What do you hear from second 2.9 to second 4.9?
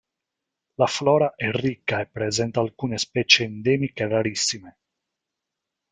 specie endemiche rarissime.